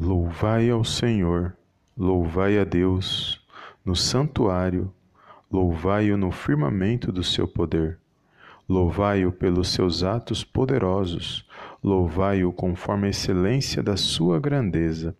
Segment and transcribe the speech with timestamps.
[0.00, 1.56] Louvai ao Senhor,
[1.96, 3.44] louvai a Deus
[3.84, 4.94] no santuário,
[5.50, 7.98] louvai-o no firmamento do seu poder.
[8.68, 11.44] Louvai-o pelos seus atos poderosos,
[11.82, 15.16] louvai-o conforme a excelência da sua grandeza.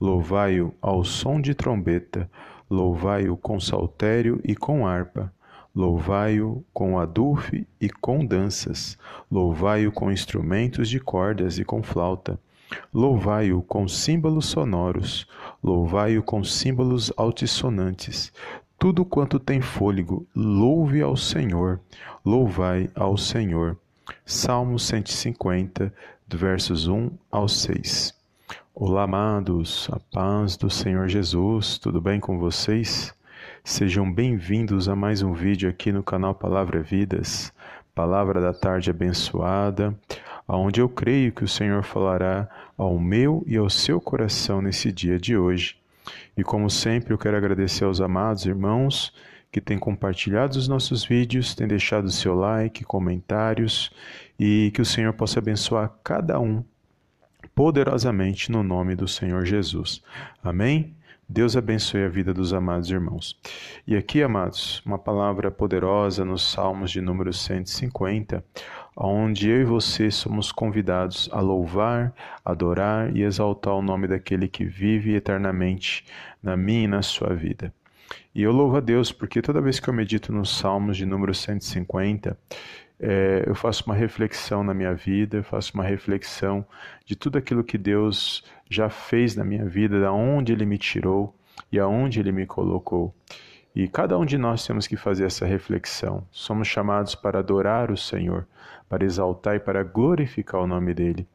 [0.00, 2.30] Louvai-o ao som de trombeta,
[2.70, 5.32] louvai-o com saltério e com harpa.
[5.74, 8.98] Louvai-o com adufe e com danças,
[9.30, 12.38] louvai-o com instrumentos de cordas e com flauta.
[12.92, 15.28] Louvai-o com símbolos sonoros,
[15.62, 18.32] louvai-o com símbolos altissonantes.
[18.78, 21.80] Tudo quanto tem fôlego, louve ao Senhor,
[22.24, 23.76] louvai ao Senhor.
[24.24, 25.92] Salmo 150,
[26.28, 28.14] versos 1 ao 6.
[28.74, 33.14] Olá, amados, a paz do Senhor Jesus, tudo bem com vocês?
[33.62, 37.52] Sejam bem-vindos a mais um vídeo aqui no canal Palavra Vidas,
[37.94, 39.94] Palavra da Tarde Abençoada,
[40.48, 45.18] aonde eu creio que o Senhor falará ao meu e ao seu coração nesse dia
[45.18, 45.76] de hoje.
[46.36, 49.14] E como sempre, eu quero agradecer aos amados irmãos
[49.52, 53.92] que têm compartilhado os nossos vídeos, têm deixado o seu like, comentários
[54.38, 56.64] e que o Senhor possa abençoar cada um
[57.54, 60.02] poderosamente no nome do Senhor Jesus.
[60.42, 60.96] Amém?
[61.32, 63.38] Deus abençoe a vida dos amados irmãos.
[63.86, 68.44] E aqui, amados, uma palavra poderosa nos Salmos de número 150,
[68.96, 72.12] onde eu e você somos convidados a louvar,
[72.44, 76.04] adorar e exaltar o nome daquele que vive eternamente
[76.42, 77.72] na minha e na sua vida.
[78.34, 81.32] E eu louvo a Deus porque toda vez que eu medito nos Salmos de número
[81.32, 82.36] 150,
[83.00, 86.64] é, eu faço uma reflexão na minha vida, eu faço uma reflexão
[87.04, 91.34] de tudo aquilo que Deus já fez na minha vida, da onde Ele me tirou
[91.72, 93.14] e aonde Ele me colocou.
[93.74, 96.26] E cada um de nós temos que fazer essa reflexão.
[96.30, 98.46] Somos chamados para adorar o Senhor,
[98.88, 101.26] para exaltar e para glorificar o nome dEle.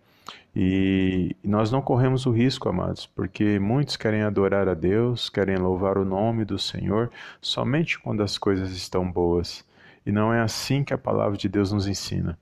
[0.56, 5.98] E nós não corremos o risco, amados, porque muitos querem adorar a Deus, querem louvar
[5.98, 7.10] o nome do Senhor
[7.42, 9.66] somente quando as coisas estão boas.
[10.06, 12.38] E não é assim que a palavra de Deus nos ensina.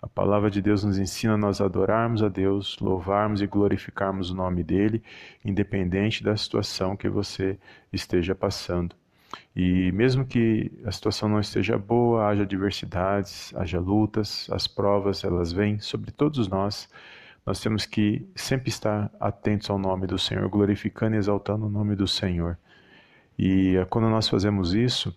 [0.00, 4.34] A palavra de Deus nos ensina a nós adorarmos a Deus, louvarmos e glorificarmos o
[4.34, 5.02] nome dele,
[5.44, 7.58] independente da situação que você
[7.92, 8.94] esteja passando.
[9.54, 15.52] E mesmo que a situação não esteja boa, haja adversidades, haja lutas, as provas, elas
[15.52, 16.88] vêm sobre todos nós.
[17.44, 21.96] Nós temos que sempre estar atentos ao nome do Senhor, glorificando e exaltando o nome
[21.96, 22.58] do Senhor.
[23.38, 25.16] E eh, quando nós fazemos isso,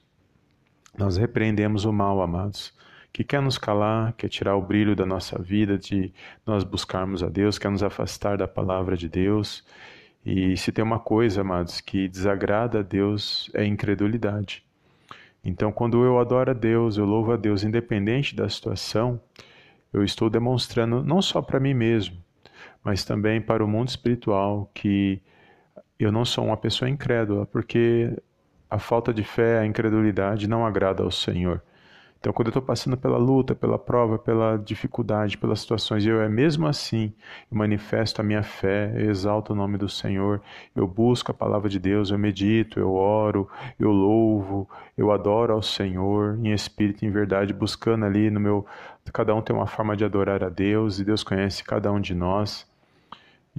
[1.00, 2.74] nós repreendemos o mal, amados,
[3.14, 6.14] que quer nos calar, quer tirar o brilho da nossa vida, de
[6.46, 9.66] nós buscarmos a Deus, quer nos afastar da palavra de Deus.
[10.26, 14.62] E se tem uma coisa, amados, que desagrada a Deus é a incredulidade.
[15.42, 19.22] Então, quando eu adoro a Deus, eu louvo a Deus, independente da situação,
[19.94, 22.18] eu estou demonstrando não só para mim mesmo,
[22.84, 25.22] mas também para o mundo espiritual que
[25.98, 28.12] eu não sou uma pessoa incrédula, porque
[28.70, 31.62] a falta de fé, a incredulidade não agrada ao Senhor.
[32.20, 36.28] Então, quando eu estou passando pela luta, pela prova, pela dificuldade, pelas situações, eu é
[36.28, 37.14] mesmo assim,
[37.50, 40.42] eu manifesto a minha fé, eu exalto o nome do Senhor,
[40.76, 43.48] eu busco a palavra de Deus, eu medito, eu oro,
[43.80, 48.66] eu louvo, eu adoro ao Senhor em espírito e em verdade, buscando ali no meu.
[49.14, 52.14] Cada um tem uma forma de adorar a Deus e Deus conhece cada um de
[52.14, 52.68] nós.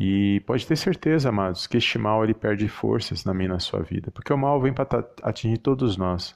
[0.02, 3.58] E pode ter certeza, amados, que este mal ele perde forças na minha e na
[3.58, 6.34] sua vida, porque o mal vem para atingir todos nós.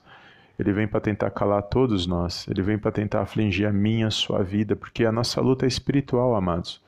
[0.59, 2.47] Ele vem para tentar calar todos nós.
[2.47, 5.69] Ele vem para tentar afligir a minha, a sua vida, porque a nossa luta é
[5.69, 6.85] espiritual, amados.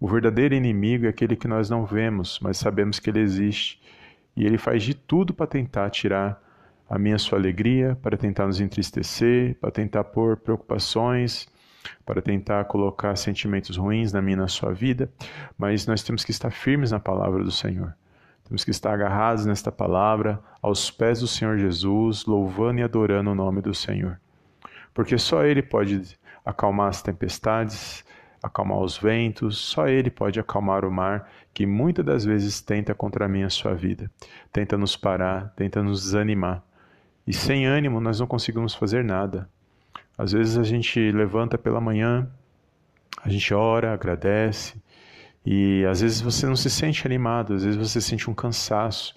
[0.00, 3.82] O verdadeiro inimigo é aquele que nós não vemos, mas sabemos que ele existe.
[4.34, 6.42] E ele faz de tudo para tentar tirar
[6.88, 11.46] a minha a sua alegria, para tentar nos entristecer, para tentar pôr preocupações,
[12.04, 15.10] para tentar colocar sentimentos ruins na minha e na sua vida,
[15.56, 17.94] mas nós temos que estar firmes na palavra do Senhor.
[18.44, 23.34] Temos que estar agarrados nesta palavra, aos pés do Senhor Jesus, louvando e adorando o
[23.34, 24.20] nome do Senhor.
[24.92, 28.04] Porque só Ele pode acalmar as tempestades,
[28.42, 33.26] acalmar os ventos, só Ele pode acalmar o mar que muitas das vezes tenta contra
[33.26, 34.10] mim a sua vida,
[34.52, 36.62] tenta nos parar, tenta nos desanimar.
[37.26, 39.48] E sem ânimo nós não conseguimos fazer nada.
[40.16, 42.28] Às vezes a gente levanta pela manhã,
[43.22, 44.76] a gente ora, agradece,
[45.44, 49.14] e às vezes você não se sente animado, às vezes você sente um cansaço.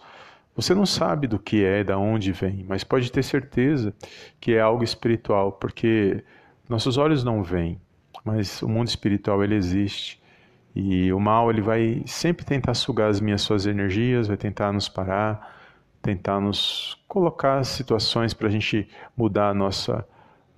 [0.56, 3.94] Você não sabe do que é, da onde vem, mas pode ter certeza
[4.40, 6.24] que é algo espiritual, porque
[6.68, 7.80] nossos olhos não veem,
[8.26, 10.22] mas o mundo espiritual ele existe.
[10.76, 14.90] E o mal ele vai sempre tentar sugar as minhas suas energias, vai tentar nos
[14.90, 15.56] parar,
[16.02, 20.06] tentar nos colocar situações para a gente mudar a nossa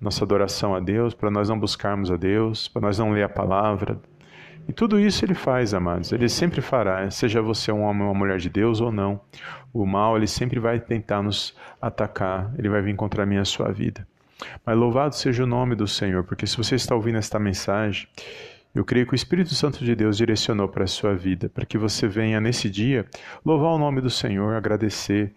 [0.00, 3.28] nossa adoração a Deus, para nós não buscarmos a Deus, para nós não ler a
[3.28, 4.00] palavra.
[4.66, 6.12] E tudo isso ele faz, amados.
[6.12, 9.20] Ele sempre fará, seja você um homem ou uma mulher de Deus ou não.
[9.72, 13.72] O mal, ele sempre vai tentar nos atacar, ele vai vir contra mim a sua
[13.72, 14.06] vida.
[14.64, 18.08] Mas louvado seja o nome do Senhor, porque se você está ouvindo esta mensagem,
[18.74, 21.76] eu creio que o Espírito Santo de Deus direcionou para a sua vida, para que
[21.76, 23.04] você venha nesse dia
[23.44, 25.34] louvar o nome do Senhor, agradecer,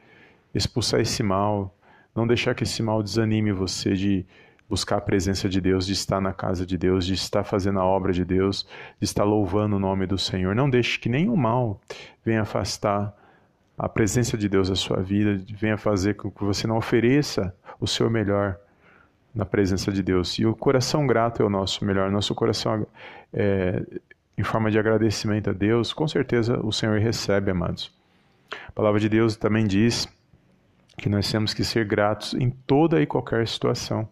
[0.54, 1.76] expulsar esse mal,
[2.16, 4.26] não deixar que esse mal desanime você de
[4.74, 7.86] buscar a presença de Deus, de estar na casa de Deus, de estar fazendo a
[7.86, 8.68] obra de Deus,
[9.00, 10.56] de estar louvando o nome do Senhor.
[10.56, 11.80] Não deixe que nenhum mal
[12.26, 13.16] venha afastar
[13.78, 17.86] a presença de Deus da sua vida, venha fazer com que você não ofereça o
[17.86, 18.58] seu melhor
[19.32, 20.40] na presença de Deus.
[20.40, 22.88] E o coração grato é o nosso melhor, nosso coração
[23.32, 23.80] é,
[24.36, 27.94] em forma de agradecimento a Deus, com certeza o Senhor recebe, amados.
[28.68, 30.08] A palavra de Deus também diz
[30.98, 34.10] que nós temos que ser gratos em toda e qualquer situação.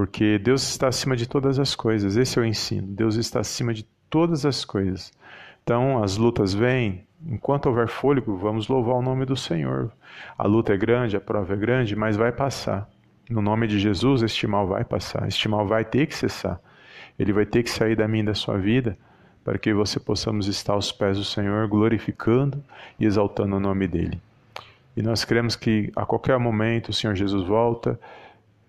[0.00, 2.86] Porque Deus está acima de todas as coisas, esse é o ensino.
[2.86, 5.12] Deus está acima de todas as coisas.
[5.62, 9.92] Então, as lutas vêm, enquanto houver fôlego, vamos louvar o nome do Senhor.
[10.38, 12.88] A luta é grande, a prova é grande, mas vai passar.
[13.28, 16.58] No nome de Jesus, este mal vai passar, este mal vai ter que cessar.
[17.18, 18.96] Ele vai ter que sair da minha e da sua vida,
[19.44, 22.64] para que você possamos estar aos pés do Senhor, glorificando
[22.98, 24.18] e exaltando o nome dele.
[24.96, 28.00] E nós cremos que a qualquer momento o Senhor Jesus volta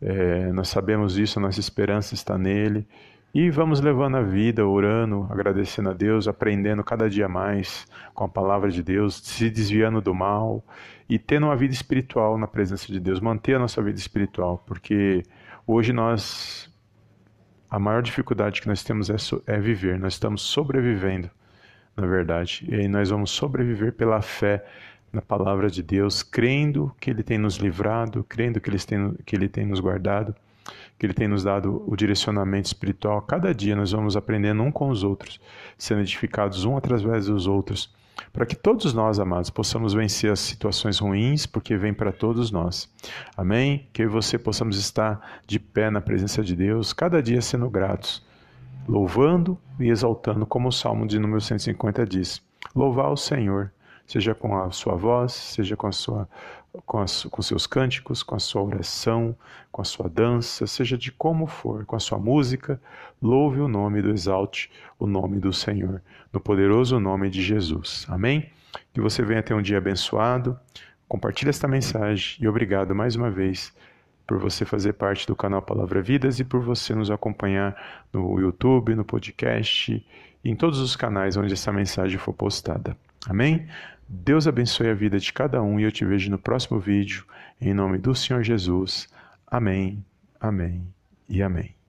[0.01, 2.87] é, nós sabemos disso, a nossa esperança está nele.
[3.33, 8.27] E vamos levando a vida, orando, agradecendo a Deus, aprendendo cada dia mais com a
[8.27, 10.65] palavra de Deus, se desviando do mal
[11.07, 15.23] e tendo uma vida espiritual na presença de Deus, manter a nossa vida espiritual, porque
[15.65, 16.69] hoje nós,
[17.69, 19.15] a maior dificuldade que nós temos é,
[19.45, 21.29] é viver, nós estamos sobrevivendo,
[21.95, 24.65] na verdade, e nós vamos sobreviver pela fé
[25.11, 29.35] na palavra de Deus, crendo que Ele tem nos livrado, crendo que Ele tem, que
[29.35, 30.35] Ele tem nos guardado,
[30.97, 33.21] que Ele tem nos dado o direcionamento espiritual.
[33.21, 35.39] Cada dia nós vamos aprendendo um com os outros,
[35.77, 37.93] sendo edificados um através dos outros,
[38.31, 42.89] para que todos nós, amados, possamos vencer as situações ruins, porque vem para todos nós.
[43.35, 43.87] Amém?
[43.91, 47.69] Que eu e você possamos estar de pé na presença de Deus, cada dia sendo
[47.69, 48.25] gratos,
[48.87, 52.41] louvando e exaltando, como o Salmo de número 150 diz.
[52.75, 53.71] Louvar o Senhor
[54.05, 56.27] seja com a sua voz, seja com a sua
[56.85, 59.35] com, as, com seus cânticos, com a sua oração,
[59.71, 62.81] com a sua dança, seja de como for, com a sua música,
[63.21, 66.01] louve o nome do exalte, o nome do Senhor,
[66.31, 68.05] no poderoso nome de Jesus.
[68.09, 68.49] Amém?
[68.93, 70.57] Que você venha ter um dia abençoado.
[71.07, 73.73] Compartilhe esta mensagem e obrigado mais uma vez
[74.25, 77.75] por você fazer parte do canal Palavra Vidas e por você nos acompanhar
[78.13, 80.05] no YouTube, no podcast
[80.43, 82.95] em todos os canais onde essa mensagem for postada.
[83.27, 83.67] Amém?
[84.07, 87.25] Deus abençoe a vida de cada um e eu te vejo no próximo vídeo.
[87.59, 89.07] Em nome do Senhor Jesus.
[89.47, 90.03] Amém,
[90.39, 90.85] amém
[91.29, 91.80] e amém.